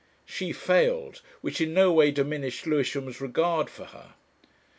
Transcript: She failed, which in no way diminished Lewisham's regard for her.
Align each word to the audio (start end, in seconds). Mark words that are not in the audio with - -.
She 0.25 0.51
failed, 0.51 1.21
which 1.41 1.61
in 1.61 1.75
no 1.75 1.93
way 1.93 2.09
diminished 2.09 2.65
Lewisham's 2.65 3.21
regard 3.21 3.69
for 3.69 3.85
her. 3.85 4.15